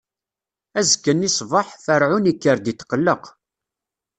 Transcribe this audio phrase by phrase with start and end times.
[0.79, 3.23] Azekka-nni ṣṣbeḥ, Ferɛun ikker-d itqelleq.